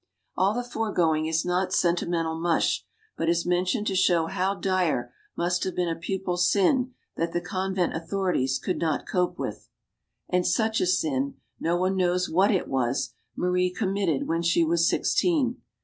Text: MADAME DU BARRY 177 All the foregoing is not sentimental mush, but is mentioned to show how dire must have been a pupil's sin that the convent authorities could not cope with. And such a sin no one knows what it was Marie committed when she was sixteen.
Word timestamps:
MADAME 0.35 0.49
DU 0.49 0.55
BARRY 0.55 0.79
177 0.79 0.81
All 0.81 0.87
the 0.87 0.95
foregoing 0.97 1.25
is 1.27 1.45
not 1.45 1.79
sentimental 1.79 2.39
mush, 2.39 2.85
but 3.15 3.29
is 3.29 3.45
mentioned 3.45 3.85
to 3.85 3.95
show 3.95 4.25
how 4.25 4.55
dire 4.55 5.13
must 5.37 5.63
have 5.63 5.75
been 5.75 5.87
a 5.87 5.95
pupil's 5.95 6.49
sin 6.49 6.95
that 7.17 7.33
the 7.33 7.39
convent 7.39 7.93
authorities 7.95 8.57
could 8.57 8.79
not 8.79 9.05
cope 9.07 9.37
with. 9.37 9.69
And 10.27 10.47
such 10.47 10.81
a 10.81 10.87
sin 10.87 11.35
no 11.59 11.77
one 11.77 11.95
knows 11.95 12.31
what 12.31 12.49
it 12.49 12.67
was 12.67 13.13
Marie 13.35 13.69
committed 13.69 14.27
when 14.27 14.41
she 14.41 14.63
was 14.63 14.89
sixteen. 14.89 15.61